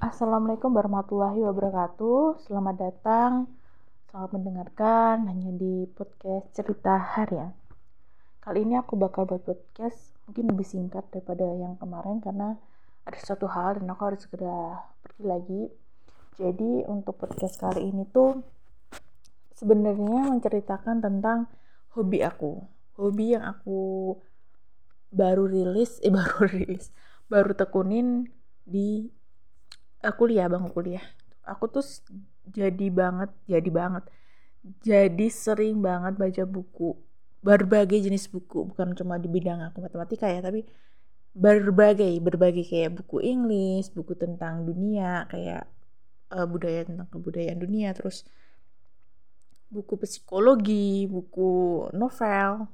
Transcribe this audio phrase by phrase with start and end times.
[0.00, 2.40] Assalamualaikum warahmatullahi wabarakatuh.
[2.48, 3.52] Selamat datang,
[4.08, 7.52] selamat mendengarkan hanya di podcast cerita harian.
[8.40, 12.56] Kali ini aku bakal buat podcast mungkin lebih singkat daripada yang kemarin karena
[13.04, 15.62] ada satu hal dan aku harus segera pergi lagi.
[16.40, 18.40] Jadi untuk podcast kali ini tuh
[19.52, 21.44] sebenarnya menceritakan tentang
[21.92, 22.56] hobi aku.
[22.96, 24.16] Hobi yang aku
[25.12, 26.88] baru rilis, eh baru rilis,
[27.28, 28.32] baru tekunin
[28.64, 29.19] di
[30.04, 31.04] uh, kuliah bang kuliah.
[31.44, 31.84] Aku tuh
[32.48, 34.04] jadi banget jadi banget.
[34.84, 36.96] Jadi sering banget baca buku.
[37.40, 40.68] Berbagai jenis buku bukan cuma di bidang aku matematika ya tapi
[41.30, 45.64] berbagai berbagai kayak buku Inggris buku tentang dunia kayak
[46.34, 48.26] uh, budaya tentang kebudayaan dunia terus
[49.70, 52.66] buku psikologi buku novel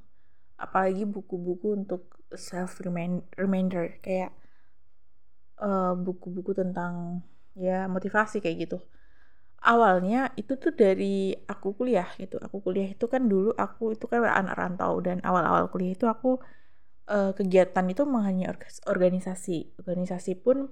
[0.56, 2.80] apalagi buku-buku untuk self
[3.37, 4.32] reminder kayak
[5.56, 7.24] Eh, buku-buku uh, tentang
[7.56, 8.78] ya motivasi kayak gitu.
[9.65, 12.37] Awalnya itu tuh dari aku kuliah gitu.
[12.45, 16.37] Aku kuliah itu kan dulu aku itu kan anak rantau dan awal-awal kuliah itu aku
[17.09, 18.52] uh, kegiatan itu hanya
[18.84, 19.80] organisasi.
[19.80, 20.68] Organisasi pun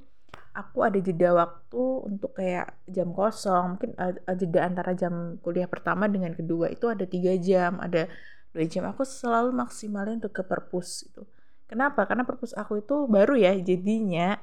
[0.52, 3.80] aku ada jeda waktu untuk kayak jam kosong.
[3.80, 8.04] Mungkin uh, jeda antara jam kuliah pertama dengan kedua itu ada tiga jam ada
[8.52, 8.84] dua jam.
[8.92, 11.24] Aku selalu maksimalin untuk ke perpus itu
[11.72, 12.04] kenapa?
[12.04, 14.36] Karena perpus aku itu baru ya jadinya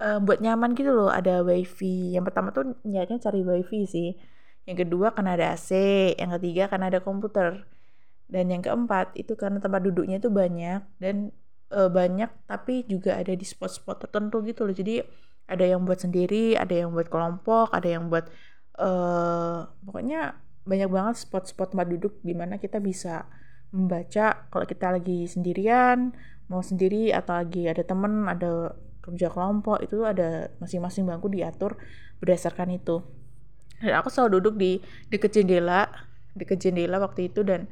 [0.00, 2.14] uh, buat nyaman gitu loh ada wifi.
[2.14, 4.08] Yang pertama tuh niatnya cari wifi sih.
[4.64, 5.70] Yang kedua karena ada AC
[6.16, 7.66] yang ketiga karena ada komputer.
[8.24, 11.30] Dan yang keempat itu karena tempat duduknya itu banyak dan
[11.70, 14.74] uh, banyak tapi juga ada di spot-spot tertentu gitu loh.
[14.74, 15.04] Jadi
[15.44, 18.28] ada yang buat sendiri ada yang buat kelompok ada yang buat
[18.80, 23.28] uh, pokoknya banyak banget spot-spot tempat duduk di mana kita bisa
[23.74, 26.16] membaca kalau kita lagi sendirian
[26.48, 28.72] mau sendiri atau lagi ada temen ada
[29.04, 31.76] kerja kelompok itu ada masing-masing bangku diatur
[32.24, 33.04] berdasarkan itu.
[33.84, 34.80] Dan aku selalu duduk di
[35.12, 35.92] deket jendela
[36.34, 37.70] deket jendela waktu itu dan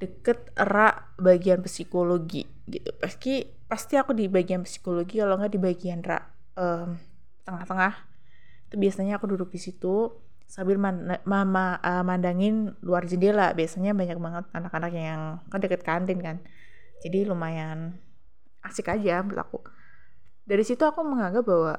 [0.00, 2.90] deket rak bagian psikologi gitu.
[3.00, 6.24] Pasti pasti aku di bagian psikologi kalau nggak di bagian rak
[6.56, 6.96] um,
[7.44, 7.94] tengah-tengah.
[8.68, 10.12] Itu biasanya aku duduk di situ
[10.50, 13.52] sambil man mama uh, mandangin luar jendela.
[13.56, 16.36] Biasanya banyak banget anak-anak yang kan deket kantin kan.
[17.00, 17.96] Jadi lumayan
[18.60, 19.58] asik aja menurut aku
[20.44, 21.74] dari situ aku menganggap bahwa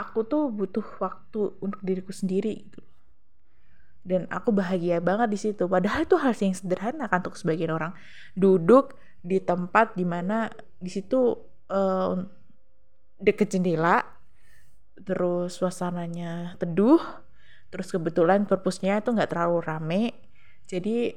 [0.00, 2.80] aku tuh butuh waktu untuk diriku sendiri gitu.
[4.00, 5.68] Dan aku bahagia banget di situ.
[5.68, 7.92] Padahal itu hal yang sederhana kan untuk sebagian orang.
[8.32, 10.48] Duduk di tempat di mana
[10.80, 11.36] di situ
[11.68, 12.16] uh,
[13.20, 14.00] deket jendela
[14.96, 17.00] terus suasananya teduh
[17.68, 20.04] terus kebetulan perpusnya itu nggak terlalu rame.
[20.64, 21.12] Jadi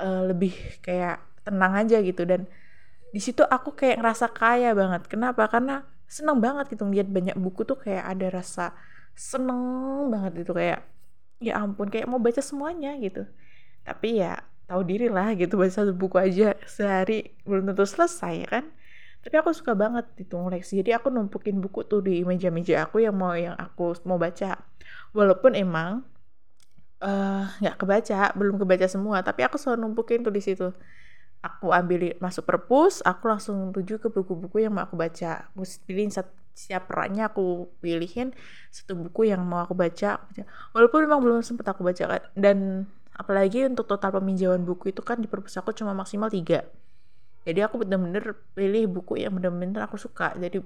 [0.00, 2.24] uh, lebih kayak tenang aja gitu.
[2.24, 2.48] Dan
[3.14, 5.06] di situ aku kayak ngerasa kaya banget.
[5.06, 5.46] Kenapa?
[5.46, 8.74] Karena seneng banget gitu ngeliat banyak buku tuh kayak ada rasa
[9.14, 9.62] seneng
[10.10, 10.82] banget gitu kayak
[11.38, 13.22] ya ampun kayak mau baca semuanya gitu.
[13.86, 18.48] Tapi ya tahu diri lah gitu baca satu buku aja sehari belum tentu selesai ya
[18.50, 18.64] kan?
[19.22, 23.14] Tapi aku suka banget itu koleksi jadi aku numpukin buku tuh di meja-meja aku yang
[23.14, 24.58] mau yang aku mau baca.
[25.14, 26.02] Walaupun emang
[26.98, 30.74] eh, nggak uh, kebaca belum kebaca semua tapi aku selalu numpukin tuh di situ
[31.44, 35.52] aku ambil masuk perpus aku langsung tuju ke buku-buku yang mau aku baca.
[35.52, 36.08] Aku pilih
[36.54, 38.32] setiap perannya aku pilihin
[38.72, 40.22] satu buku yang mau aku baca,
[40.72, 45.18] walaupun memang belum sempat aku baca kan dan apalagi untuk total peminjaman buku itu kan
[45.20, 46.64] di perpus aku cuma maksimal tiga.
[47.44, 50.32] Jadi aku bener-bener pilih buku yang bener-bener aku suka.
[50.38, 50.64] Jadi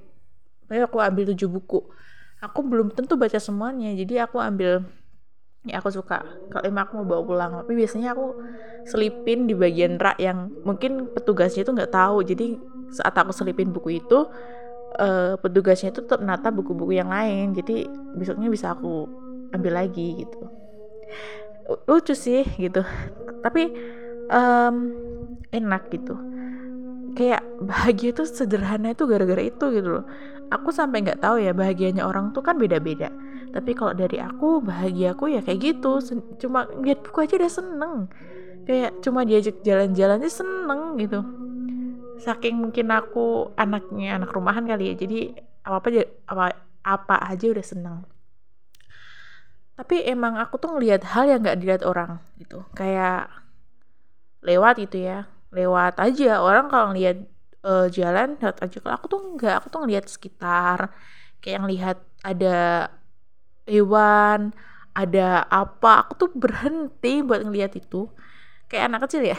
[0.70, 1.82] aku ambil tujuh buku.
[2.38, 4.86] Aku belum tentu baca semuanya jadi aku ambil
[5.68, 6.24] ya aku suka.
[6.48, 7.50] Kalau emang aku mau bawa pulang.
[7.62, 8.26] Tapi biasanya aku
[8.88, 12.24] selipin di bagian rak yang mungkin petugasnya itu nggak tahu.
[12.24, 12.56] Jadi
[12.88, 14.26] saat aku selipin buku itu
[14.96, 17.52] uh, petugasnya itu tetap nata buku-buku yang lain.
[17.52, 17.84] Jadi
[18.16, 19.06] besoknya bisa aku
[19.52, 20.40] ambil lagi gitu.
[21.84, 22.80] Lucu sih gitu.
[23.44, 23.72] Tapi
[24.32, 24.76] um,
[25.52, 26.16] enak gitu.
[27.12, 30.04] Kayak bahagia itu sederhana itu gara-gara itu gitu loh.
[30.48, 33.12] Aku sampai nggak tahu ya bahagianya orang tuh kan beda-beda
[33.48, 36.00] tapi kalau dari aku bahagiaku ya kayak gitu.
[36.40, 37.94] Cuma lihat buku aja udah seneng.
[38.68, 41.20] Kayak cuma diajak jalan-jalan aja seneng gitu.
[42.20, 45.18] Saking mungkin aku anaknya anak rumahan kali ya jadi
[45.64, 45.90] apa apa
[46.28, 46.44] apa
[46.84, 47.98] apa aja udah seneng.
[49.78, 52.66] Tapi emang aku tuh ngelihat hal yang nggak dilihat orang gitu.
[52.74, 53.30] Kayak
[54.42, 55.30] lewat gitu ya.
[55.54, 56.42] Lewat aja.
[56.42, 57.24] Orang kalau ngelihat
[57.62, 58.76] uh, jalan lewat aja.
[58.82, 59.54] Kalau aku tuh nggak.
[59.62, 60.90] Aku tuh ngelihat sekitar.
[61.38, 61.96] Kayak ngelihat
[62.26, 62.90] ada
[63.68, 64.56] hewan
[64.96, 66.02] ada apa.
[66.02, 68.10] Aku tuh berhenti buat ngeliat itu.
[68.66, 69.38] Kayak anak kecil ya.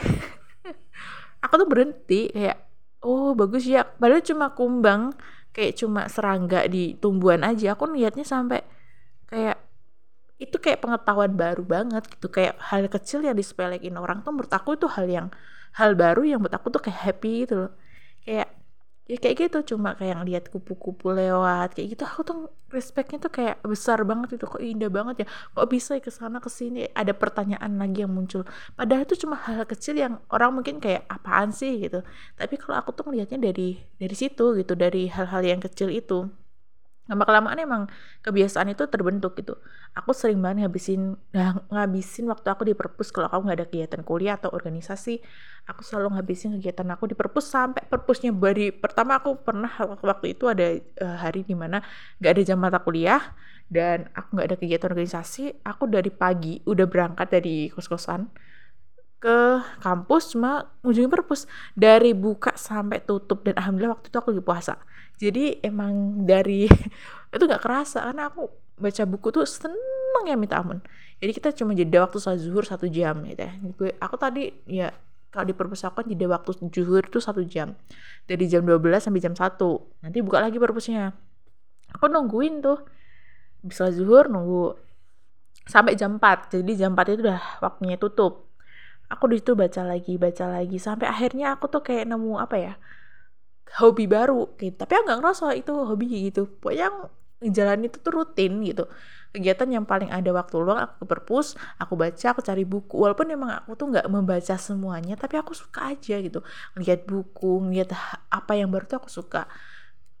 [1.44, 2.58] Aku tuh berhenti kayak
[3.04, 3.84] oh bagus ya.
[3.84, 5.12] Padahal cuma kumbang
[5.52, 7.76] kayak cuma serangga di tumbuhan aja.
[7.76, 8.64] Aku lihatnya sampai
[9.28, 9.58] kayak
[10.40, 12.32] itu kayak pengetahuan baru banget gitu.
[12.32, 15.28] Kayak hal kecil yang disepelekin orang tuh menurut aku itu hal yang
[15.76, 17.72] hal baru yang menurut aku tuh kayak happy gitu loh.
[18.24, 18.59] Kayak
[19.10, 22.02] ya kayak gitu cuma kayak ngeliat kupu-kupu lewat kayak gitu.
[22.06, 22.38] Aku tuh
[22.70, 25.26] respectnya tuh kayak besar banget itu kok indah banget ya.
[25.56, 28.46] Kok bisa ya ke sana ke sini ada pertanyaan lagi yang muncul.
[28.78, 31.82] Padahal itu cuma hal, kecil yang orang mungkin kayak apaan sih?
[31.82, 32.06] gitu.
[32.38, 36.30] Tapi kalau aku tuh ngelihatnya dari dari situ gitu dari hal-hal yang kecil itu
[37.10, 37.82] lama kelamaan emang
[38.22, 39.58] kebiasaan itu terbentuk gitu.
[39.98, 43.10] Aku sering banget ngabisin nah, ngabisin waktu aku di perpus.
[43.10, 45.18] Kalau aku nggak ada kegiatan kuliah atau organisasi
[45.66, 48.30] aku selalu ngabisin kegiatan aku di perpus sampai perpusnya.
[48.30, 49.74] Dari pertama aku pernah
[50.06, 51.82] waktu itu ada uh, hari di mana
[52.22, 53.34] nggak ada jam mata kuliah
[53.66, 58.30] dan aku nggak ada kegiatan organisasi aku dari pagi udah berangkat dari kos-kosan
[59.18, 61.50] ke kampus cuma ujungnya perpus.
[61.74, 64.74] Dari buka sampai tutup dan alhamdulillah waktu itu aku lagi puasa
[65.20, 66.64] jadi emang dari
[67.34, 68.48] itu nggak kerasa karena aku
[68.80, 70.80] baca buku tuh seneng ya minta ampun.
[71.20, 73.52] Jadi kita cuma jeda waktu saat zuhur satu jam gitu ya.
[73.76, 74.88] Gue aku tadi ya
[75.28, 77.76] kalau di perpustakaan jeda waktu zuhur itu satu jam.
[78.24, 79.60] Dari jam 12 sampai jam 1
[80.00, 81.12] nanti buka lagi perpusnya.
[81.92, 82.80] Aku nungguin tuh
[83.60, 84.72] bisa zuhur nunggu
[85.68, 88.48] sampai jam 4 jadi jam 4 itu udah waktunya tutup.
[89.12, 90.80] Aku di situ baca lagi baca lagi.
[90.80, 92.74] Sampai akhirnya aku tuh kayak nemu apa ya
[93.78, 94.74] hobi baru gitu.
[94.74, 96.50] Tapi aku nggak ngerasa itu hobi gitu.
[96.58, 96.90] Pokoknya
[97.46, 98.90] jalan itu tuh rutin gitu.
[99.30, 102.98] Kegiatan yang paling ada waktu luang aku perpus aku baca aku cari buku.
[102.98, 106.42] Walaupun emang aku tuh nggak membaca semuanya tapi aku suka aja gitu.
[106.74, 107.94] Lihat buku lihat
[108.26, 109.46] apa yang baru tuh aku suka.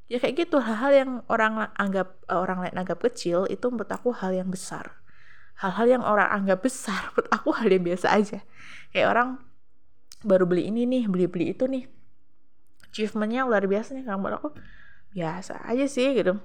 [0.06, 4.30] Ya kayak gitu hal-hal yang orang anggap orang lain anggap kecil itu menurut aku hal
[4.30, 4.94] yang besar.
[5.58, 8.38] Hal-hal yang orang anggap besar menurut aku hal yang biasa aja.
[8.94, 9.28] Kayak orang
[10.22, 11.99] baru beli ini nih beli-beli itu nih
[12.90, 14.50] achievementnya luar biasa nih kamu aku
[15.14, 16.38] biasa aja sih gitu.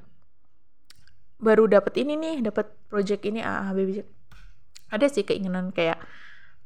[1.42, 4.02] Baru dapat ini nih dapat project ini ah baby
[4.94, 5.98] ada sih keinginan kayak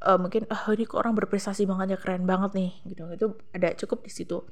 [0.04, 3.04] uh, mungkin ah oh, ini kok orang berprestasi banget ya keren banget nih gitu.
[3.16, 4.44] Itu ada cukup di situ.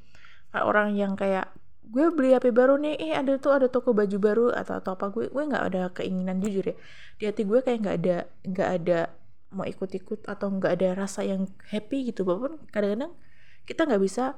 [0.55, 1.51] Orang yang kayak
[1.87, 5.07] gue beli HP baru nih eh ada tuh ada toko baju baru atau atau apa
[5.11, 6.75] gue gue nggak ada keinginan jujur ya.
[7.19, 8.99] Di hati gue kayak nggak ada nggak ada
[9.55, 12.27] mau ikut-ikut atau nggak ada rasa yang happy gitu.
[12.27, 13.13] Walaupun kadang-kadang
[13.67, 14.35] kita nggak bisa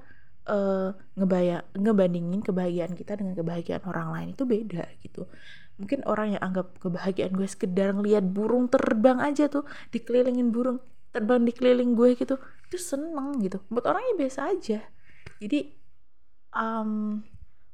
[0.50, 5.30] uh, ngebaya ngebandingin kebahagiaan kita dengan kebahagiaan orang lain itu beda gitu.
[5.80, 9.64] Mungkin orang yang anggap kebahagiaan gue sekedar ngelihat burung terbang aja tuh
[9.94, 10.82] dikelilingin burung
[11.14, 12.36] terbang dikeliling gue gitu
[12.68, 13.62] itu seneng gitu.
[13.70, 14.80] Buat orangnya biasa aja.
[15.40, 15.72] Jadi
[16.52, 17.24] um,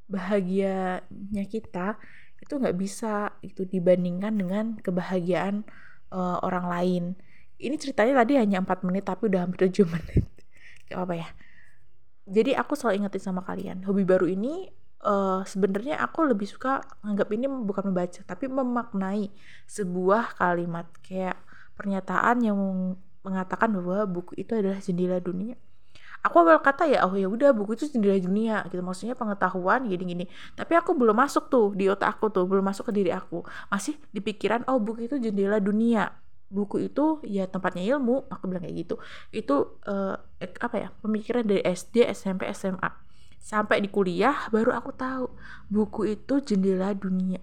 [0.06, 1.98] bahagianya kita
[2.38, 5.66] itu nggak bisa itu dibandingkan dengan kebahagiaan
[6.13, 7.04] uh, orang lain.
[7.56, 10.27] Ini ceritanya tadi hanya empat menit tapi udah hampir tujuh menit.
[10.86, 11.27] Gak apa ya
[12.25, 14.74] jadi aku selalu ingetin sama kalian hobi baru ini
[15.06, 19.30] uh, sebenarnya aku lebih suka anggap ini bukan membaca tapi memaknai
[19.69, 20.89] sebuah kalimat.
[21.06, 21.38] Kayak
[21.77, 22.57] pernyataan yang
[23.22, 25.56] mengatakan bahwa buku itu adalah jendela dunia.
[26.25, 28.81] Aku awal kata ya oh ya udah buku itu jendela dunia gitu.
[28.81, 30.25] Maksudnya pengetahuan gini gini
[30.57, 33.45] tapi aku belum masuk tuh di otak aku tuh belum masuk ke diri aku.
[33.69, 36.10] Masih di pikiran oh buku itu jendela dunia
[36.50, 38.30] buku itu ya tempatnya ilmu.
[38.30, 38.96] Aku bilang kayak gitu.
[39.34, 43.06] Itu uh, apa ya pemikiran dari SD SMP SMA
[43.46, 45.26] sampai di kuliah baru aku tahu
[45.70, 47.38] buku itu jendela dunia.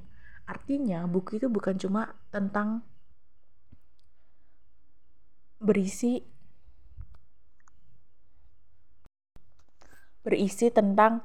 [0.51, 2.83] Artinya buku itu bukan cuma tentang
[5.63, 6.27] berisi
[10.27, 11.23] berisi tentang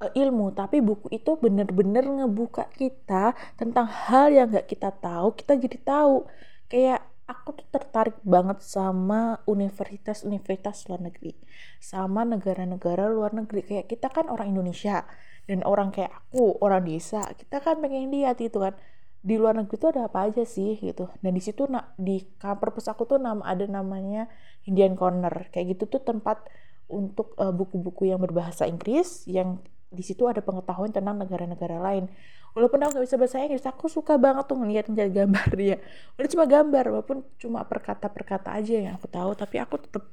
[0.00, 5.56] uh, ilmu tapi buku itu bener-bener ngebuka kita tentang hal yang gak kita tahu kita
[5.60, 6.28] jadi tahu
[6.68, 11.36] kayak aku tuh tertarik banget sama universitas-universitas luar negeri
[11.78, 13.62] sama negara-negara luar negeri.
[13.68, 15.04] Kayak kita kan orang Indonesia
[15.44, 18.74] dan orang kayak aku orang desa kita kan pengen lihat itu kan.
[19.18, 21.10] Di luar negeri itu ada apa aja sih gitu.
[21.20, 24.30] Dan di situ nak di kamar pus aku tuh nama ada namanya
[24.64, 25.50] Indian Corner.
[25.52, 26.46] Kayak gitu tuh tempat
[26.88, 32.12] untuk uh, buku-buku yang berbahasa Inggris yang di situ ada pengetahuan tentang negara-negara lain.
[32.52, 35.76] Walaupun aku nggak bisa bahasa Inggris, aku suka banget tuh ngeliat ngeliat gambar dia.
[36.20, 40.04] Udah cuma gambar, walaupun cuma perkata-perkata aja yang aku tahu, tapi aku tetap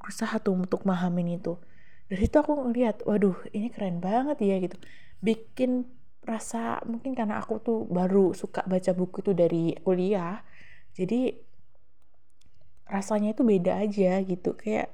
[0.00, 1.54] berusaha tuh untuk mahamin itu.
[2.10, 4.74] Dari situ aku ngeliat, waduh ini keren banget ya gitu.
[5.22, 5.86] Bikin
[6.26, 10.42] rasa mungkin karena aku tuh baru suka baca buku itu dari kuliah,
[10.94, 11.38] jadi
[12.90, 14.90] rasanya itu beda aja gitu kayak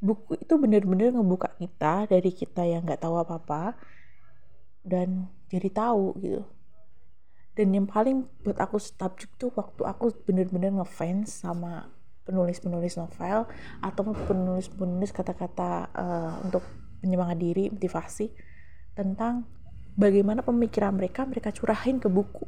[0.00, 3.76] buku itu bener-bener ngebuka kita dari kita yang nggak tahu apa-apa
[4.84, 6.42] dan jadi tahu gitu.
[7.56, 11.88] Dan yang paling buat aku takjub tuh waktu aku bener-bener ngefans sama
[12.28, 13.48] penulis-penulis novel
[13.80, 16.60] atau penulis-penulis kata-kata uh, untuk
[17.00, 18.28] penyemangat diri motivasi
[18.92, 19.46] tentang
[19.96, 22.44] bagaimana pemikiran mereka mereka curahin ke buku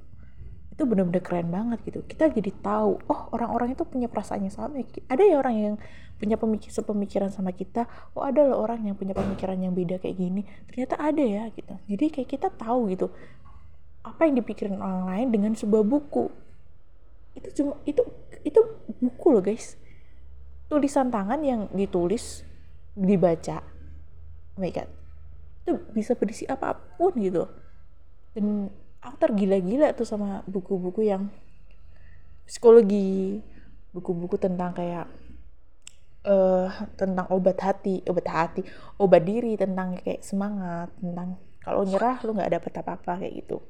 [0.79, 2.07] itu bener-bener keren banget gitu.
[2.07, 4.79] Kita jadi tahu oh orang-orang itu punya perasaan yang sama
[5.11, 5.75] ada ya orang yang
[6.23, 10.15] punya pemikir sepemikiran sama kita oh ada loh orang yang punya pemikiran yang beda kayak
[10.15, 10.47] gini.
[10.71, 11.75] Ternyata ada ya gitu.
[11.91, 13.11] Jadi kayak kita tahu gitu
[14.07, 16.31] apa yang dipikirin orang lain dengan sebuah buku.
[17.35, 18.07] Itu cuma itu
[18.47, 18.61] itu
[19.03, 19.75] buku loh guys.
[20.71, 22.47] Tulisan tangan yang ditulis
[22.95, 23.67] dibaca
[24.55, 24.87] oh my god.
[25.67, 27.51] Itu bisa berisi apa pun gitu.
[28.31, 28.71] Dan
[29.03, 31.31] aku tergila-gila tuh sama buku-buku yang
[32.49, 33.43] psikologi
[33.93, 35.07] buku-buku tentang kayak
[36.27, 38.61] uh, tentang obat hati obat hati
[38.99, 43.61] obat diri tentang kayak semangat tentang kalau nyerah lu nggak dapet apa-apa kayak gitu.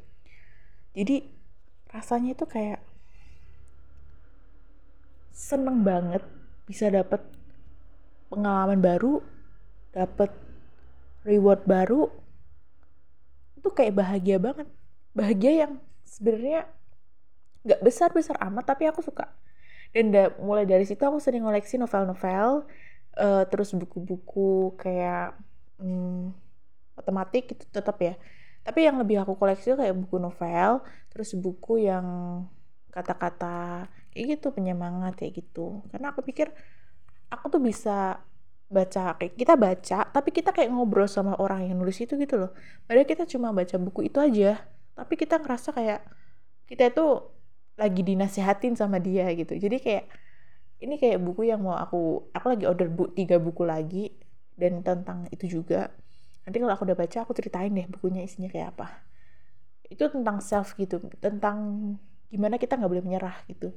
[0.95, 1.27] Jadi
[1.91, 2.79] rasanya itu kayak
[5.35, 6.23] seneng banget
[6.69, 7.23] bisa dapet
[8.29, 9.25] pengalaman baru
[9.91, 10.31] dapet
[11.25, 12.07] reward baru
[13.59, 14.69] itu kayak bahagia banget
[15.19, 15.73] bahagia yang
[16.07, 16.71] sebenarnya
[17.67, 19.27] nggak besar besar amat tapi aku suka.
[19.91, 22.69] Dan da mulai dari situ aku sering ngoleksi novel-novel
[23.19, 25.35] uh, terus buku-buku kayak
[25.83, 26.31] hmm,
[26.95, 28.15] matematik itu tetap ya.
[28.63, 32.07] Tapi yang lebih aku koleksi kayak buku novel terus buku yang
[32.95, 35.83] kata-kata kayak gitu penyemangat kayak gitu.
[35.91, 36.53] Karena aku pikir
[37.33, 38.23] aku tuh bisa
[38.69, 42.51] baca kayak kita baca tapi kita kayak ngobrol sama orang yang nulis itu gitu loh.
[42.85, 44.61] Padahal kita cuma baca buku itu aja
[44.99, 46.03] tapi kita ngerasa kayak
[46.67, 47.07] kita itu
[47.79, 49.55] lagi dinasehatin sama dia gitu.
[49.55, 50.11] Jadi kayak
[50.83, 54.11] ini kayak buku yang mau aku aku lagi order bu tiga buku lagi
[54.59, 55.95] dan tentang itu juga.
[56.43, 59.07] Nanti kalau aku udah baca aku ceritain deh bukunya isinya kayak apa.
[59.87, 61.95] Itu tentang self gitu tentang
[62.29, 63.71] gimana kita nggak boleh menyerah gitu.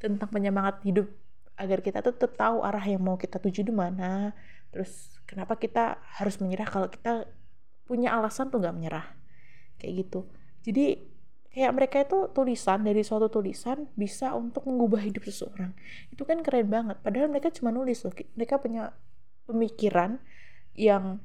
[0.00, 1.12] Tentang penyemangat hidup
[1.60, 4.32] agar kita tetap tahu arah yang mau kita tuju di mana.
[4.72, 7.28] Terus kenapa kita harus menyerah kalau kita
[7.84, 9.06] punya alasan tuh nggak menyerah.
[9.76, 10.24] Kayak gitu
[10.62, 10.98] jadi
[11.52, 15.76] kayak mereka itu tulisan dari suatu tulisan bisa untuk mengubah hidup seseorang.
[16.08, 16.96] Itu kan keren banget.
[17.04, 18.96] Padahal mereka cuma nulis loh mereka punya
[19.44, 20.16] pemikiran
[20.72, 21.20] yang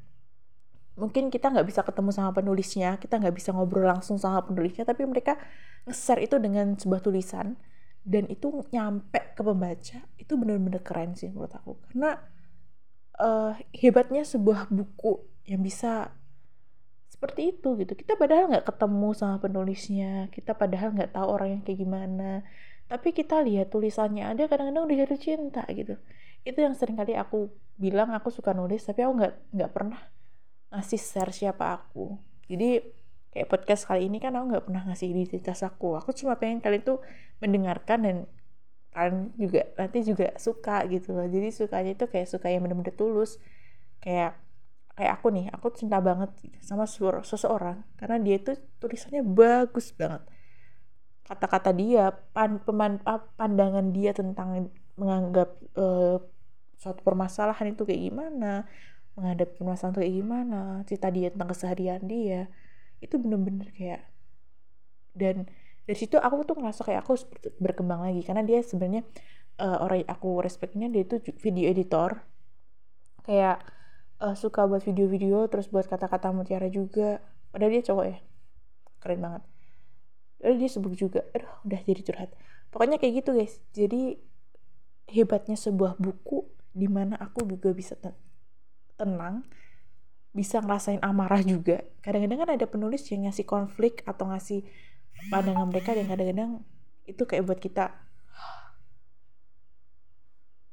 [0.98, 5.06] mungkin kita nggak bisa ketemu sama penulisnya kita nggak bisa ngobrol langsung sama penulisnya tapi
[5.06, 5.38] mereka
[5.86, 7.54] nge-share itu dengan sebuah tulisan
[8.02, 11.78] dan itu nyampe ke pembaca itu bener-bener keren sih menurut aku.
[11.88, 12.18] Karena
[13.22, 16.12] uh, hebatnya sebuah buku yang bisa
[17.18, 17.98] seperti itu gitu.
[17.98, 22.46] Kita padahal nggak ketemu sama penulisnya kita padahal nggak tahu orang yang kayak gimana.
[22.86, 25.98] Tapi kita lihat tulisannya ada kadang-kadang udah jatuh cinta gitu.
[26.46, 29.98] Itu yang sering kali aku bilang aku suka nulis tapi aku nggak nggak pernah
[30.70, 32.22] ngasih share siapa aku.
[32.46, 32.86] Jadi
[33.34, 35.98] kayak podcast kali ini kan aku nggak pernah ngasih identitas aku.
[35.98, 37.02] Aku cuma pengen kalian tuh
[37.42, 38.18] mendengarkan dan
[38.94, 41.26] kalian juga nanti juga suka gitu loh.
[41.26, 43.42] Jadi sukanya itu kayak suka yang bener-bener tulus.
[44.06, 44.38] Kayak
[44.98, 47.86] kayak aku nih aku cinta banget sama seseorang.
[47.96, 50.26] Karena dia itu tulisannya bagus banget.
[51.28, 53.00] Kata-kata dia pan, peman,
[53.38, 56.18] pandangan dia tentang menganggap uh,
[56.78, 58.66] suatu permasalahan itu kayak gimana
[59.18, 62.42] menghadapi permasalahan itu kayak gimana cerita dia tentang keseharian dia
[63.02, 64.02] itu bener-bener kayak
[65.18, 65.50] dan
[65.88, 67.16] dari situ aku tuh ngerasa kayak aku
[67.64, 68.22] berkembang lagi.
[68.22, 69.08] Karena dia sebenarnya
[69.64, 72.22] uh, orang aku respectnya dia itu video editor.
[73.24, 73.64] Kayak
[74.22, 77.22] uh, suka buat video-video terus buat kata-kata mutiara juga.
[77.54, 78.18] Padahal dia cowok ya.
[79.02, 79.44] Keren banget.
[80.38, 81.22] Padahal dia sebut juga.
[81.34, 82.30] Aduh udah jadi curhat.
[82.70, 83.58] Pokoknya kayak gitu guys.
[83.74, 84.18] Jadi
[85.08, 86.46] hebatnya sebuah buku
[86.76, 87.98] di mana aku juga bisa
[88.98, 89.48] tenang
[90.38, 91.82] bisa ngerasain amarah juga.
[92.06, 94.62] Kadang-kadang kan ada penulis yang ngasih konflik atau ngasih
[95.34, 96.62] pandangan mereka dan kadang-kadang
[97.10, 97.90] itu kayak buat kita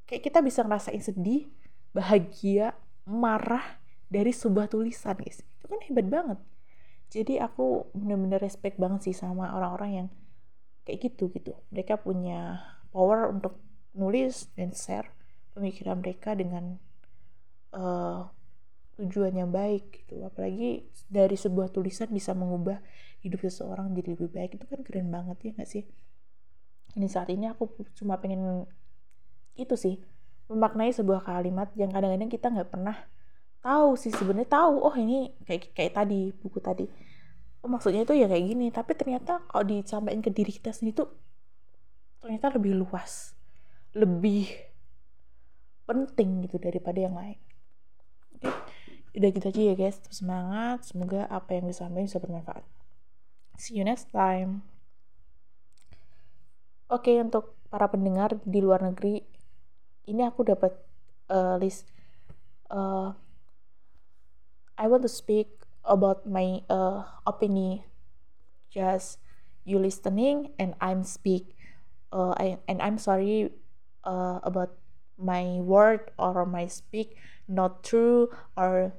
[0.05, 1.49] kayak kita bisa ngerasain sedih
[1.97, 5.45] bahagia marah dari sebuah tulisan guys.
[5.61, 6.39] Itu kan hebat banget.
[7.13, 10.09] Jadi aku bener-bener respect banget sih sama orang-orang yang
[10.83, 11.55] kayak gitu gitu.
[11.71, 13.61] Mereka punya power untuk
[13.95, 15.09] nulis dan share
[15.55, 16.77] pemikiran mereka dengan
[17.73, 18.27] uh,
[18.99, 20.25] tujuan yang baik gitu.
[20.27, 22.83] Apalagi dari sebuah tulisan bisa mengubah
[23.23, 24.59] hidup seseorang jadi lebih baik.
[24.59, 25.85] Itu kan keren banget ya gak sih?
[26.95, 28.67] Ini saat ini aku cuma pengen
[29.55, 30.03] itu sih
[30.51, 32.97] memaknai sebuah kalimat yang kadang-kadang kita nggak pernah
[33.65, 36.87] tahu sih sebenarnya tahu oh ini kayak kayak tadi buku tadi.
[37.65, 41.11] Oh maksudnya itu ya kayak gini tapi ternyata kalau disampaikan ke diri kita sendiri tuh
[42.21, 43.33] ternyata lebih luas
[43.97, 44.53] lebih
[45.89, 47.41] penting gitu daripada yang lain.
[48.37, 48.53] Oke
[49.15, 52.65] udah gitu aja ya guys Terus semangat semoga apa yang disampaikan bisa bermanfaat.
[53.55, 54.67] See you next time.
[56.91, 59.23] Oke untuk para pendengar di luar negeri
[60.07, 60.73] ini aku dapat
[61.31, 61.89] uh, list
[62.71, 63.13] uh,
[64.75, 65.49] I want to speak
[65.85, 67.85] about my uh, opinion
[68.73, 69.23] just
[69.65, 71.55] you listening and i'm speak
[72.13, 73.53] uh, I, and i'm sorry
[74.03, 74.77] uh, about
[75.17, 78.93] my word or my speak not true or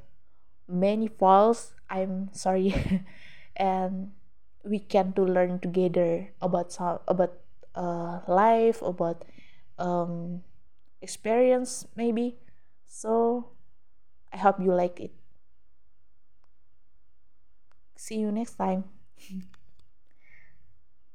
[0.68, 1.74] many false.
[1.90, 2.74] I'm sorry.
[3.56, 4.12] And
[4.66, 7.40] we can to learn together about some about
[7.72, 9.24] uh, life about
[9.80, 10.44] um,
[11.06, 12.28] experience maybe.
[12.86, 13.52] So
[14.34, 15.14] i hope you like it.
[17.98, 18.86] See you next time